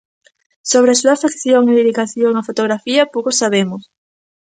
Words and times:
Sobre 0.71 0.91
a 0.93 0.99
súa 1.01 1.13
afección 1.15 1.63
e 1.71 1.73
dedicación 1.79 2.31
á 2.39 2.41
fotografía 2.49 3.11
pouco 3.13 3.29
sabemos. 3.41 3.81